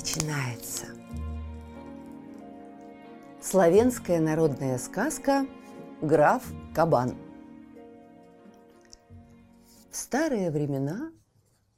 [0.00, 0.86] начинается.
[3.42, 5.46] Славянская народная сказка
[6.00, 6.42] «Граф
[6.74, 7.18] Кабан».
[9.90, 11.12] В старые времена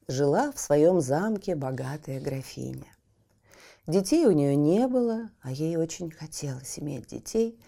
[0.07, 2.95] жила в своем замке богатая графиня.
[3.89, 7.61] Детей у нее не было, а ей очень хотелось иметь детей.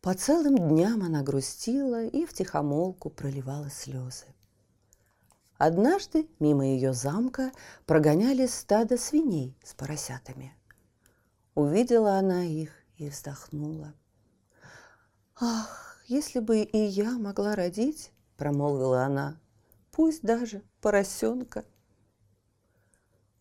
[0.00, 4.24] По целым дням она грустила и втихомолку проливала слезы.
[5.64, 7.52] Однажды мимо ее замка
[7.86, 10.56] прогоняли стадо свиней с поросятами.
[11.54, 13.94] Увидела она их и вздохнула.
[15.40, 19.40] «Ах, если бы и я могла родить!»– промолвила она.
[19.92, 21.64] «Пусть даже поросенка!»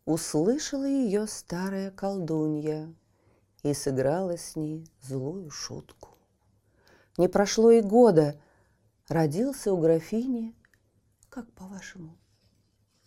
[0.05, 2.93] Услышала ее старая колдунья
[3.63, 6.09] и сыграла с ней злую шутку.
[7.17, 8.39] Не прошло и года,
[9.07, 10.53] родился у графини
[11.31, 12.17] как по-вашему,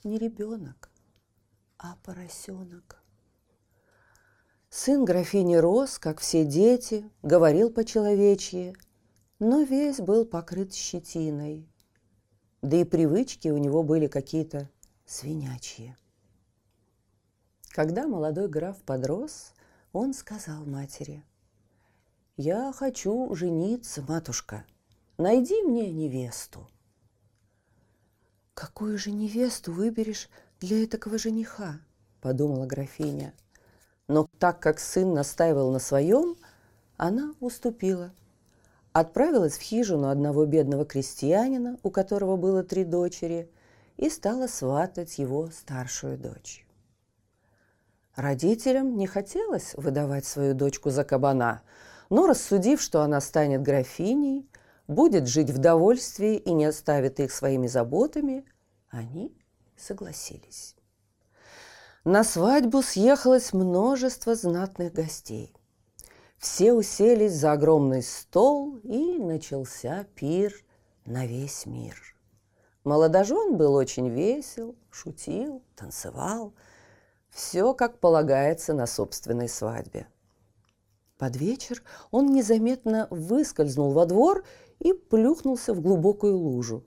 [0.02, 0.90] не ребенок,
[1.76, 3.02] а поросенок?
[4.70, 8.74] Сын графини рос, как все дети, говорил по-человечье,
[9.38, 11.68] но весь был покрыт щетиной.
[12.62, 14.70] Да и привычки у него были какие-то
[15.04, 15.94] свинячьи.
[17.68, 19.52] Когда молодой граф подрос,
[19.92, 21.22] он сказал матери,
[22.38, 24.64] «Я хочу жениться, матушка,
[25.18, 26.70] найди мне невесту».
[28.54, 30.28] «Какую же невесту выберешь
[30.60, 31.80] для этого жениха?»–
[32.20, 33.34] подумала графиня.
[34.06, 36.36] Но так как сын настаивал на своем,
[36.96, 38.12] она уступила.
[38.92, 43.50] Отправилась в хижину одного бедного крестьянина, у которого было три дочери,
[43.96, 46.64] и стала сватать его старшую дочь.
[48.14, 51.62] Родителям не хотелось выдавать свою дочку за кабана,
[52.10, 54.48] но рассудив, что она станет графиней,
[54.86, 58.44] будет жить в довольстве и не оставит их своими заботами,
[58.90, 59.36] они
[59.76, 60.76] согласились.
[62.04, 65.54] На свадьбу съехалось множество знатных гостей.
[66.36, 70.54] Все уселись за огромный стол, и начался пир
[71.06, 71.96] на весь мир.
[72.84, 76.52] Молодожен был очень весел, шутил, танцевал.
[77.30, 80.06] Все, как полагается на собственной свадьбе.
[81.16, 84.44] Под вечер он незаметно выскользнул во двор
[84.78, 86.84] и плюхнулся в глубокую лужу.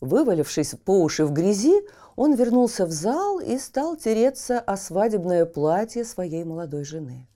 [0.00, 1.82] Вывалившись по уши в грязи,
[2.16, 7.26] он вернулся в зал и стал тереться о свадебное платье своей молодой жены.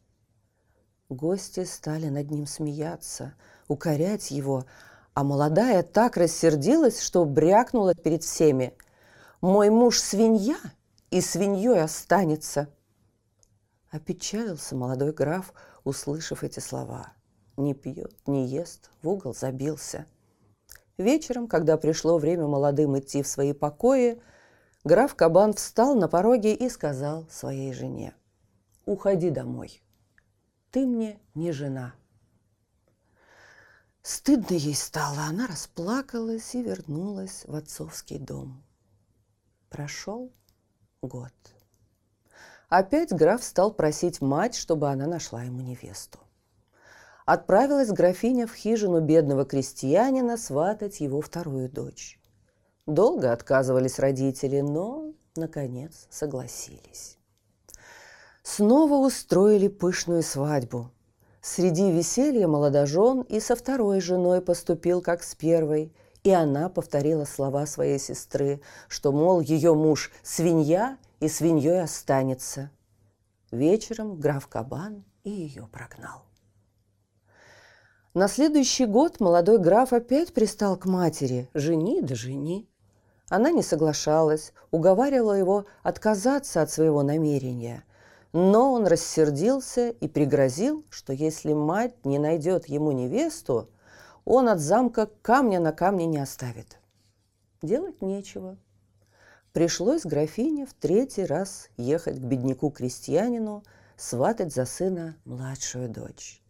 [1.09, 3.35] Гости стали над ним смеяться,
[3.67, 4.67] укорять его,
[5.15, 8.75] а молодая так рассердилась, что брякнула перед всеми.
[9.41, 10.59] «Мой муж свинья,
[11.11, 12.69] и свиньей останется!»
[13.91, 15.55] Опечалился молодой граф,
[15.85, 17.13] услышав эти слова.
[17.59, 20.07] Не пьет, не ест, в угол забился.
[20.97, 24.23] Вечером, когда пришло время молодым идти в свои покои,
[24.85, 28.15] граф Кабан встал на пороге и сказал своей жене,
[28.87, 29.83] «Уходи домой,
[30.71, 31.97] ты мне не жена».
[34.03, 38.63] Стыдно ей стало, она расплакалась и вернулась в отцовский дом.
[39.69, 40.33] Прошел
[41.03, 41.35] год.
[42.69, 46.21] Опять граф стал просить мать, чтобы она нашла ему невесту.
[47.29, 52.19] Отправилась графиня в хижину бедного крестьянина сватать его вторую дочь.
[52.87, 57.19] Долго отказывались родители, но, наконец, согласились.
[58.43, 60.91] Снова устроили пышную свадьбу.
[61.43, 65.93] Среди веселья молодожен и со второй женой поступил, как с первой,
[66.23, 72.71] и она повторила слова своей сестры, что, мол, ее муж– свинья и свиньей останется.
[73.51, 76.28] Вечером граф Кабан и ее прогнал.
[78.19, 82.69] На следующий год молодой граф опять пристал к матери «жени да жени».
[83.29, 87.85] Она не соглашалась, уговаривала его отказаться от своего намерения.
[88.33, 93.71] Но он рассердился и пригрозил, что если мать не найдет ему невесту,
[94.25, 96.81] он от замка камня на камне не оставит.
[97.63, 98.57] Делать нечего–
[99.53, 103.63] Пришлось графине в третий раз ехать к бедняку-крестьянину,
[103.97, 106.43] сватать за сына младшую дочь.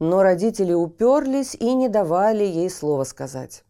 [0.00, 3.64] Но родители уперлись и не давали ей слова сказать.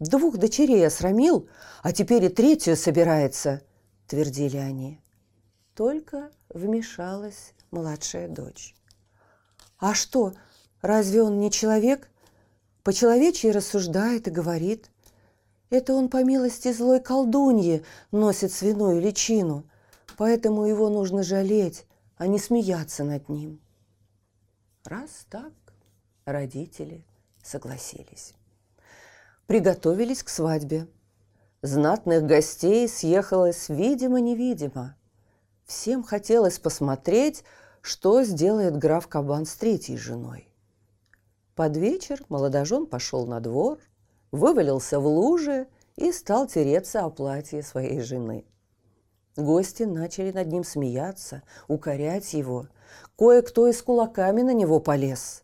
[0.00, 1.48] «Двух дочерей осрамил,
[1.82, 3.62] а теперь и третью собирается»,–
[4.08, 5.00] твердили они.
[5.76, 8.74] Только вмешалась младшая дочь.
[9.78, 10.32] «А что,
[10.82, 12.10] разве он не человек?
[12.82, 14.90] По-человечьи рассуждает и говорит.
[15.68, 19.64] Это он, по милости злой колдуньи, носит свиную личину,
[20.16, 21.86] поэтому его нужно жалеть,
[22.16, 23.60] а не смеяться над ним».
[24.84, 25.52] Раз так,
[26.32, 27.04] родители
[27.42, 28.34] согласились.
[29.46, 30.86] Приготовились к свадьбе.
[31.62, 34.96] Знатных гостей съехалось видимо-невидимо.
[35.64, 37.44] Всем хотелось посмотреть,
[37.82, 40.48] что сделает граф Кабан с третьей женой.
[41.54, 43.78] Под вечер молодожен пошел на двор,
[44.32, 45.66] вывалился в луже
[45.96, 48.44] и стал тереться о платье своей жены.
[49.36, 52.66] Гости начали над ним смеяться, укорять его.
[53.16, 55.42] Кое-кто и с кулаками на него полез.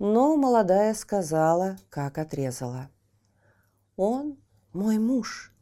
[0.00, 2.88] Но молодая сказала, как отрезала.
[3.96, 4.38] «Он
[4.72, 5.52] мой муж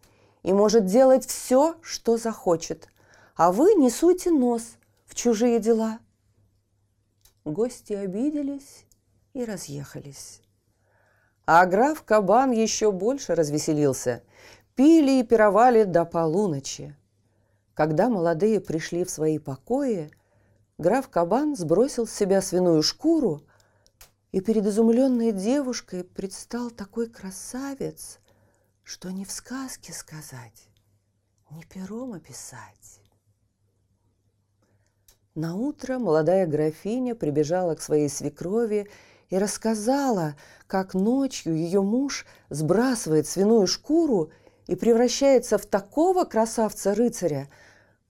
[0.44, 2.86] и может делать все, что захочет,
[3.34, 4.76] а вы не суйте нос
[5.06, 5.98] в чужие дела».
[7.44, 8.86] Гости обиделись
[9.32, 10.40] и разъехались.
[11.44, 14.22] А граф Кабан еще больше развеселился.
[14.76, 16.94] Пили и пировали до полуночи.
[17.74, 20.12] Когда молодые пришли в свои покои,
[20.78, 23.42] граф Кабан сбросил с себя свиную шкуру–
[24.32, 28.18] и перед изумленной девушкой предстал такой красавец,
[28.82, 30.68] что ни в сказке сказать,
[31.50, 33.00] ни пером описать.
[35.34, 38.90] На утро молодая графиня прибежала к своей свекрови
[39.30, 40.36] и рассказала,
[40.66, 44.30] как ночью ее муж сбрасывает свиную шкуру
[44.66, 47.48] и превращается в такого красавца-рыцаря,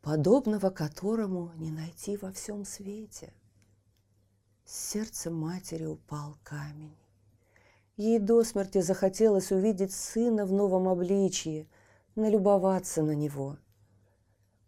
[0.00, 3.32] подобного которому не найти во всем свете–
[4.68, 6.94] с сердца матери упал камень.
[7.96, 11.66] Ей до смерти захотелось увидеть сына в новом обличии,
[12.16, 13.56] налюбоваться на него.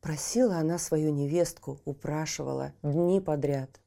[0.00, 3.78] Просила она свою невестку, упрашивала дни подряд.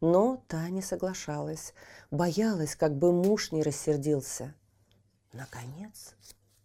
[0.00, 1.74] Но та не соглашалась,
[2.10, 4.54] боялась, как бы муж не рассердился.
[5.34, 6.14] Наконец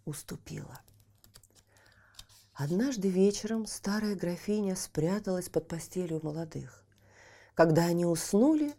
[0.06, 0.80] уступила.
[2.54, 6.86] Однажды вечером старая графиня спряталась под постелью молодых.
[7.56, 8.74] Когда они уснули,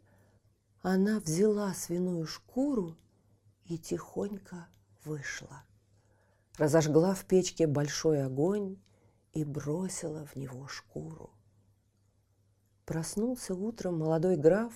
[0.89, 2.97] она взяла свиную шкуру
[3.65, 4.69] и тихонько
[5.05, 5.65] вышла.
[6.59, 8.79] Разожгла в печке большой огонь
[9.33, 11.31] и бросила в него шкуру.
[12.85, 14.73] Проснулся утром молодой граф,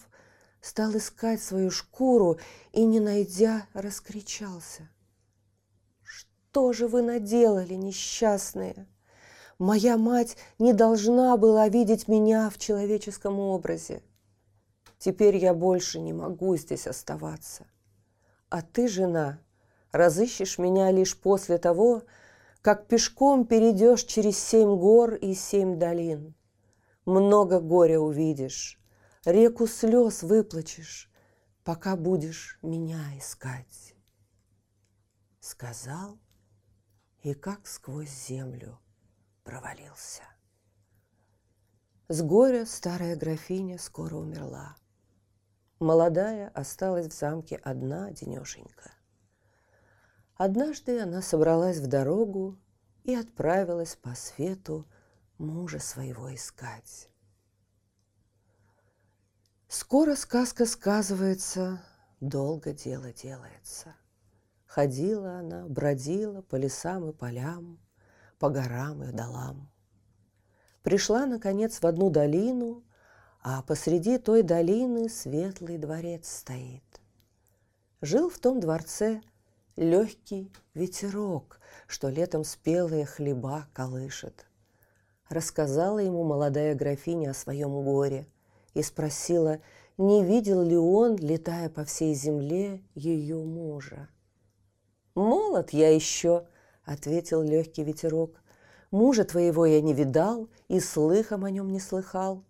[0.60, 2.40] стал искать свою шкуру
[2.72, 4.90] и, не найдя, раскричался.
[6.02, 8.88] «Что же вы наделали, несчастные?
[9.60, 14.02] Моя мать не должна была видеть меня в человеческом образе.
[15.00, 17.66] Теперь я больше не могу здесь оставаться.
[18.50, 19.40] А ты, жена,
[19.92, 22.02] разыщешь меня лишь после того,
[22.60, 26.34] как пешком перейдешь через семь гор и семь долин.
[27.06, 28.78] Много горя увидишь,
[29.24, 31.10] реку слез выплачешь,
[31.64, 33.94] пока будешь меня искать.
[35.40, 36.18] Сказал
[37.22, 38.78] и как сквозь землю
[39.44, 40.24] провалился.
[42.08, 44.76] С горя старая графиня скоро умерла.
[45.80, 48.92] Молодая осталась в замке одна денешенька.
[50.36, 52.58] Однажды она собралась в дорогу
[53.02, 54.86] и отправилась по свету
[55.38, 57.08] мужа своего искать.
[59.68, 61.80] Скоро сказка сказывается,
[62.20, 63.96] долго дело делается.
[64.66, 67.78] Ходила она, бродила по лесам и полям,
[68.38, 69.70] по горам и долам.
[70.82, 72.84] Пришла, наконец, в одну долину,
[73.42, 76.82] а посреди той долины светлый дворец стоит.
[78.02, 79.22] Жил в том дворце
[79.76, 84.46] легкий ветерок, что летом спелые хлеба колышет.
[85.28, 88.26] Рассказала ему молодая графиня о своем горе
[88.74, 89.60] и спросила,
[89.96, 94.08] не видел ли он, летая по всей земле, ее мужа.
[95.14, 96.46] «Молод я еще»,—
[96.84, 98.42] ответил легкий ветерок.
[98.90, 102.44] «Мужа твоего я не видал и слыхом о нем не слыхал.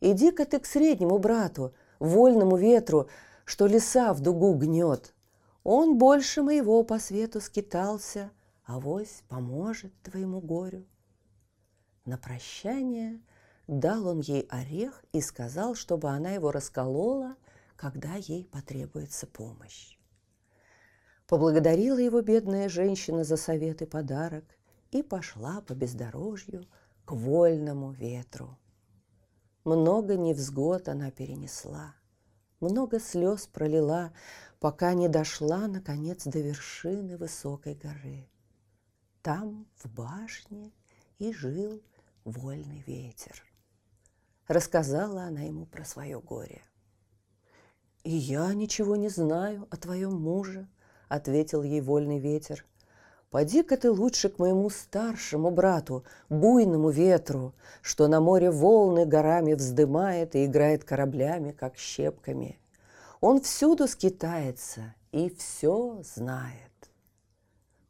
[0.00, 3.08] Иди-ка ты к среднему брату, вольному ветру,
[3.44, 5.14] что леса в дугу гнет.
[5.64, 8.30] Он больше моего по свету скитался,
[8.64, 10.86] а вось поможет твоему горю.
[12.04, 13.20] На прощание
[13.66, 17.36] дал он ей орех и сказал, чтобы она его расколола,
[17.76, 19.98] когда ей потребуется помощь.
[21.26, 24.44] Поблагодарила его бедная женщина за совет и подарок
[24.90, 26.66] и пошла по бездорожью
[27.04, 28.57] к вольному ветру.
[29.64, 31.94] Много невзгод она перенесла,
[32.60, 34.12] много слез пролила,
[34.60, 38.28] пока не дошла, наконец, до вершины высокой горы.
[39.22, 40.72] Там, в башне,
[41.18, 41.82] и жил
[42.24, 43.44] вольный ветер.
[44.46, 46.62] Рассказала она ему про свое горе.
[48.04, 50.68] «И я ничего не знаю о твоем муже»,—
[51.08, 52.64] ответил ей вольный ветер.
[53.30, 60.34] «Поди-ка ты лучше к моему старшему брату, буйному ветру, что на море волны горами вздымает
[60.34, 62.58] и играет кораблями, как щепками.
[63.20, 66.68] Он всюду скитается и все знает».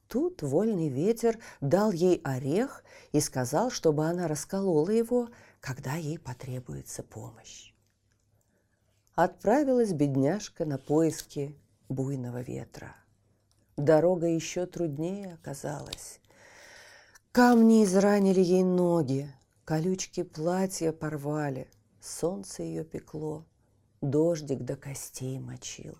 [0.08, 5.28] Тут вольный ветер дал ей орех и сказал, чтобы она расколола его,
[5.60, 7.74] когда ей потребуется помощь.
[9.14, 11.54] Отправилась бедняжка на поиски
[11.88, 12.96] буйного ветра.
[13.78, 16.18] Дорога еще труднее оказалась.
[17.30, 19.32] Камни изранили ей ноги,
[19.64, 21.70] колючки платья порвали,
[22.00, 23.46] солнце ее пекло,
[24.00, 25.96] дождик до костей мочил.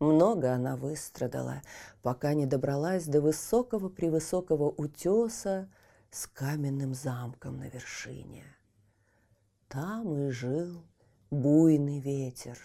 [0.00, 1.62] Много она выстрадала,
[2.02, 5.70] пока не добралась до высокого-превысокого утеса
[6.10, 8.44] с каменным замком на вершине.
[9.68, 10.84] Там и жил
[11.30, 12.58] буйный ветер.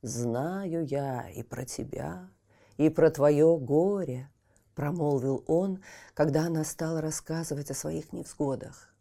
[0.00, 2.30] «Знаю я и про тебя,
[2.76, 4.30] и про твое горе»,—
[4.74, 5.82] промолвил он,
[6.14, 8.94] когда она стала рассказывать о своих невзгодах.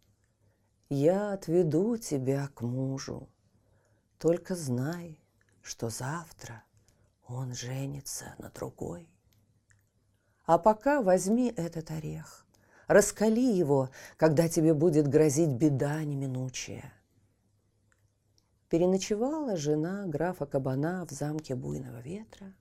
[0.89, 3.29] «Я отведу тебя к мужу,
[4.17, 5.19] только знай,
[5.61, 6.63] что завтра
[7.27, 9.09] он женится на другой.
[10.45, 12.45] А пока возьми этот орех,
[12.87, 16.93] раскали его, когда тебе будет грозить беда неминучая.
[18.69, 22.53] Переночевала жена графа Кабана в замке буйного ветра,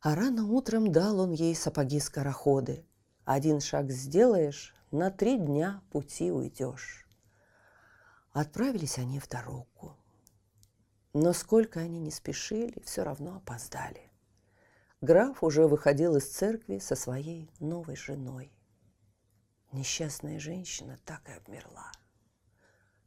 [0.00, 2.86] а рано утром дал он ей сапоги-скороходы.
[3.24, 7.06] Один шаг сделаешь, на три дня пути уйдешь.
[8.32, 9.96] Отправились они в дорогу.
[11.12, 14.10] Но сколько они не спешили, все равно опоздали.
[15.00, 18.52] Граф уже выходил из церкви со своей новой женой.
[19.72, 21.92] Несчастная женщина так и обмерла.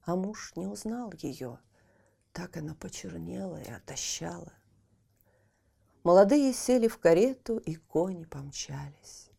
[0.06, 1.60] А муж не узнал ее,
[2.34, 4.52] так она почернела и отощала.
[6.04, 9.30] Молодые сели в карету, и кони помчались.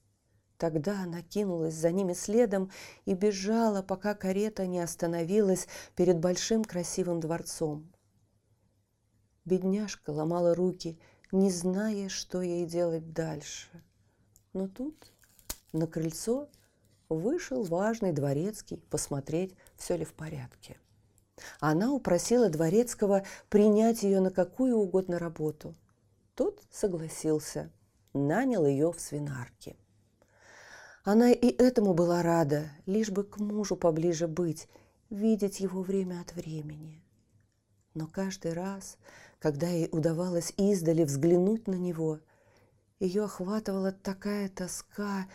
[0.56, 2.70] Тогда она кинулась за ними следом
[3.04, 7.92] и бежала, пока карета не остановилась перед большим красивым дворцом.
[9.44, 10.98] Бедняжка ломала руки,
[11.32, 13.68] не зная, что ей делать дальше.
[14.54, 15.12] Но тут
[15.72, 16.48] на крыльцо
[17.10, 20.78] вышел важный дворецкий посмотреть, все ли в порядке.
[21.60, 25.74] Она упросила дворецкого принять ее на какую угодно работу.
[26.34, 27.70] Тот согласился,
[28.12, 29.76] нанял ее в свинарке.
[31.04, 34.68] Она и этому была рада, лишь бы к мужу поближе быть,
[35.10, 37.04] видеть его время от времени.
[37.94, 38.98] Но каждый раз,
[39.38, 42.18] когда ей удавалось издали взглянуть на него,
[42.98, 45.28] ее охватывала такая тоска,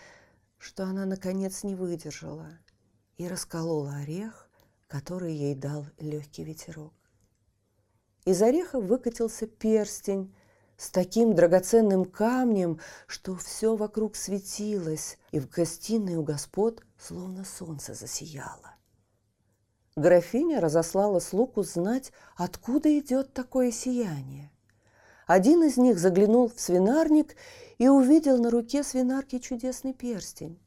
[0.58, 2.50] что она, наконец, не выдержала
[3.18, 4.50] и расколола орех,
[4.88, 6.94] который ей дал легкий ветерок.
[8.25, 10.34] Из ореха выкатился перстень
[10.79, 17.93] с таким драгоценным камнем, что все вокруг светилось, и в гостиной у господ словно солнце
[17.93, 18.75] засияло.
[19.98, 24.51] Графиня разослала слуг узнать, откуда идет такое сияние.
[25.27, 27.36] Один из них заглянул в свинарник
[27.77, 30.57] и увидел на руке свинарки чудесный перстень.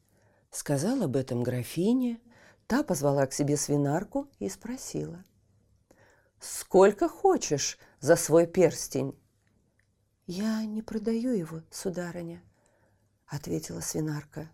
[0.51, 2.21] Сказал об этом графине,
[2.67, 5.25] та позвала к себе свинарку и спросила.
[6.39, 9.17] «Сколько хочешь за свой перстень?»
[10.25, 12.41] «Я не продаю его, сударыня»,—
[13.27, 14.49] ответила свинарка.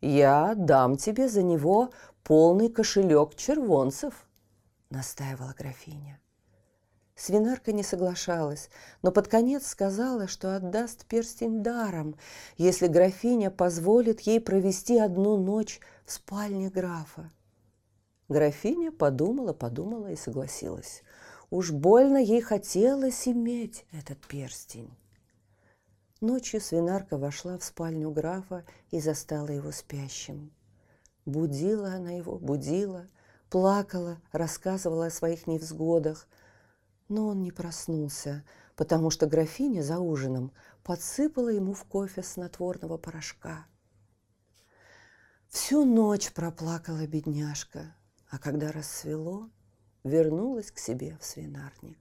[0.00, 1.90] «Я дам тебе за него
[2.22, 4.26] полный кошелек червонцев»,—
[4.90, 6.20] настаивала графиня.
[7.16, 8.70] Свинарка не соглашалась,
[9.02, 12.16] но под конец сказала, что отдаст перстень даром,
[12.56, 17.30] если графиня позволит ей провести одну ночь в спальне графа.
[18.28, 21.02] Графиня подумала, подумала и согласилась.
[21.50, 24.90] Уж больно ей хотелось иметь этот перстень.
[26.20, 30.52] Ночью свинарка вошла в спальню графа и застала его спящим.
[31.26, 33.08] Будила она его, будила,
[33.50, 36.26] плакала, рассказывала о своих невзгодах.
[37.08, 38.44] Но он не проснулся,
[38.76, 43.66] потому что графиня за ужином подсыпала ему в кофе снотворного порошка.
[45.48, 47.94] Всю ночь проплакала бедняжка,
[48.30, 49.50] а когда рассвело,
[50.04, 51.98] вернулась к себе в свинарник.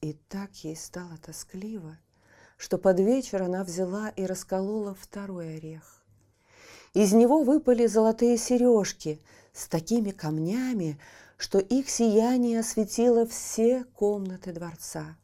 [0.00, 1.98] И так ей стало тоскливо,
[2.56, 6.02] что под вечер она взяла и расколола второй орех.
[6.94, 9.20] Из него выпали золотые сережки
[9.52, 10.98] с такими камнями,
[11.36, 15.16] что их сияние осветило все комнаты дворца.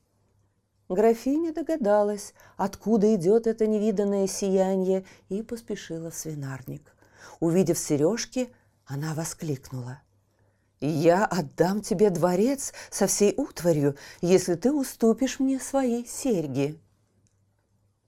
[0.89, 6.95] Графиня догадалась, откуда идет это невиданное сияние, и поспешила в свинарник.
[7.41, 8.53] Увидев сережки,
[8.87, 10.01] Она воскликнула.
[10.81, 16.79] «Я отдам тебе дворец со всей утварью, если ты уступишь мне свои серьги».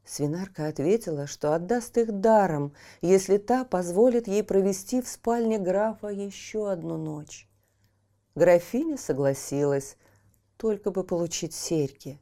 [0.04, 6.70] Свинарка ответила, что отдаст их даром, если та позволит ей провести в спальне графа еще
[6.70, 7.48] одну ночь.
[8.34, 9.96] Графиня согласилась,
[10.56, 12.20] только бы получить серьги.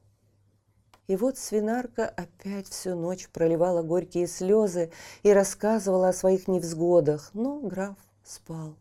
[1.07, 7.61] И вот свинарка опять всю ночь проливала горькие слезы и рассказывала о своих невзгодах, но
[7.61, 8.77] граф спал,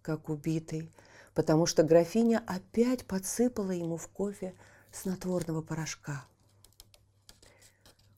[0.00, 0.90] как убитый,
[1.36, 4.54] потому что графиня опять подсыпала ему в кофе
[4.90, 6.24] снотворного порошка.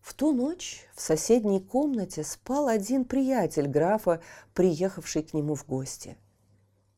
[0.00, 4.22] В ту ночь в соседней комнате спал один приятель графа,
[4.54, 6.16] приехавший к нему в гости.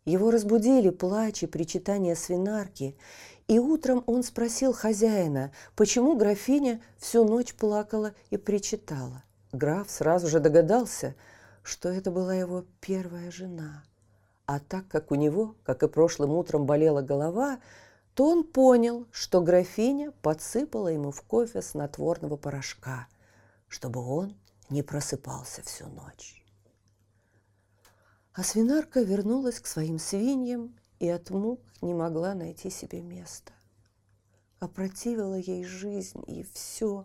[0.04, 2.98] Его разбудили плач и причитания свинарки,
[3.48, 9.24] и утром он спросил хозяина, почему графиня всю ночь плакала и причитала.
[9.52, 11.14] Граф сразу же догадался,
[11.62, 13.84] что это была его первая жена.
[14.50, 17.60] А так как у него, как и прошлым утром, болела голова,
[18.14, 23.06] то он понял, что графиня подсыпала ему в кофе снотворного порошка,
[23.68, 24.36] чтобы он
[24.68, 26.44] не просыпался всю ночь.
[28.32, 33.52] А свинарка вернулась к своим свиньям и от мук не могла найти себе места.
[34.58, 37.04] Опротивила ей жизнь и все.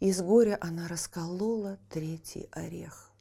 [0.00, 3.12] Из горя она расколола третий орех.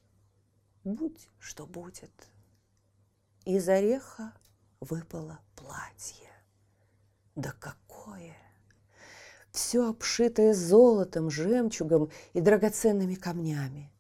[0.85, 2.32] Будь что будет.
[3.45, 4.31] Из ореха
[4.79, 6.29] выпало платье.
[7.35, 8.37] Да какое!
[9.51, 13.91] Все обшитое золотом, жемчугом и драгоценными камнями.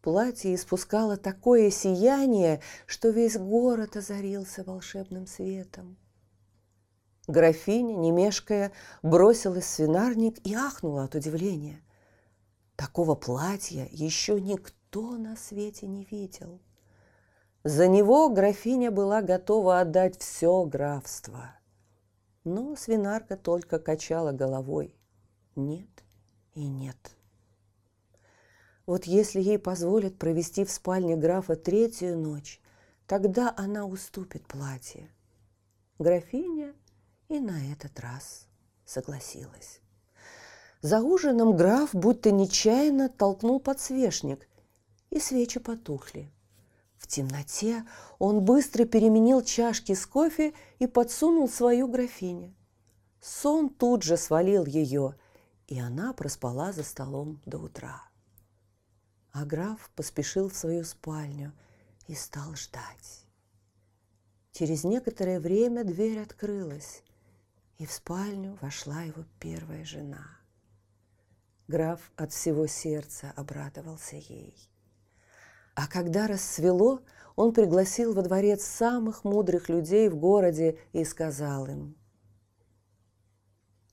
[0.00, 5.96] Платье испускало такое сияние, что весь город озарился волшебным светом.
[7.28, 8.72] Графиня, не мешкая,
[9.04, 11.80] бросилась в свинарник и ахнула от удивления.
[12.74, 16.60] Такого платья еще никто на свете не видел.
[17.64, 21.54] За него графиня была готова отдать все графство.
[22.42, 24.96] Но свинарка только качала головой.
[25.54, 25.88] Нет
[26.54, 26.96] и нет.
[28.84, 32.60] Вот если ей позволят провести в спальне графа третью ночь,
[33.06, 35.08] тогда она уступит платье.
[36.00, 36.74] Графиня
[37.28, 38.48] и на этот раз
[38.84, 39.80] согласилась.
[40.80, 44.48] За ужином граф будто нечаянно толкнул подсвечник,
[45.10, 46.32] и свечи потухли.
[47.02, 47.84] В темноте
[48.18, 52.54] он быстро переменил чашки с кофе и подсунул свою графине.
[53.20, 55.16] Сон тут же свалил ее,
[55.66, 58.12] и она проспала за столом до утра
[59.32, 61.52] а граф поспешил в свою спальню
[62.06, 63.26] и стал ждать.
[64.52, 67.02] Через некоторое время дверь открылась,
[67.78, 70.38] и в спальню вошла его первая жена.
[71.66, 74.54] Граф от всего сердца обрадовался ей.
[75.74, 77.00] А когда рассвело,
[77.34, 81.96] он пригласил во дворец самых мудрых людей в городе и сказал им,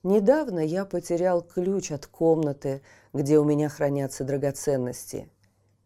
[0.02, 5.30] «Недавно я потерял ключ от комнаты, где у меня хранятся драгоценности.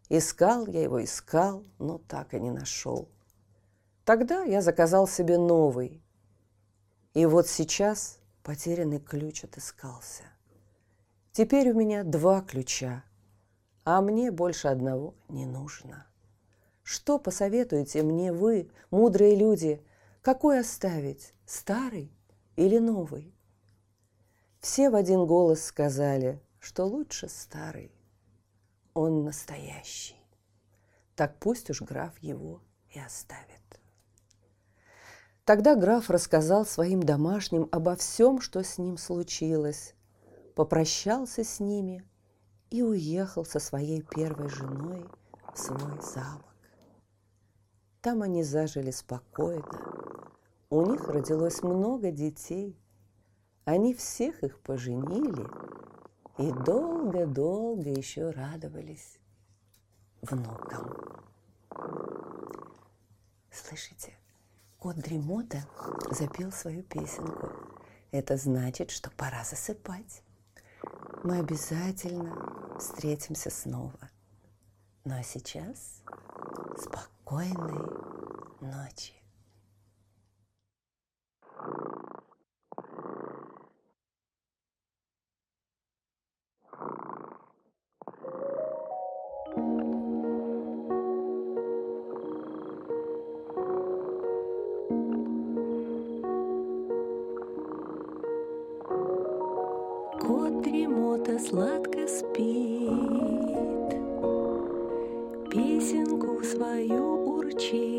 [0.09, 3.09] Искал я его, искал, но так и не нашел.
[4.05, 6.03] Тогда я заказал себе новый.
[7.15, 10.25] И вот сейчас потерянный ключ отыскался.
[11.33, 13.03] Теперь у меня два ключа,
[13.85, 16.07] а мне больше одного не нужно.
[16.83, 19.85] Что посоветуете мне вы, мудрые люди,
[20.23, 22.11] какой оставить, старый
[22.57, 23.35] или новый?
[24.61, 27.93] Все в один голос сказали, что лучше старый.
[28.95, 30.17] Он настоящий.
[31.17, 33.61] Так пусть уж граф его и оставит.
[35.45, 39.95] Тогда граф рассказал своим домашним обо всем, что с ним случилось,
[40.55, 42.03] попрощался с ними
[42.75, 45.09] и уехал со своей первой женой
[45.55, 46.57] в свой замок.
[48.01, 49.63] Там они зажили спокойно.
[50.71, 52.77] У них родилось много детей.
[53.65, 55.47] Они всех их поженили
[56.37, 59.21] и долго-долго еще радовались
[60.21, 60.97] внукам.
[63.53, 64.15] Слышите,
[64.81, 65.59] кот Дремота
[66.11, 67.51] запел свою песенку.
[68.11, 70.25] Это значит, что пора засыпать.
[71.23, 73.99] Мы обязательно встретимся снова.
[75.05, 76.03] Ну а сейчас
[76.79, 77.79] спокойной
[78.61, 79.13] ночи.
[106.25, 107.91] Песенку свою урчит.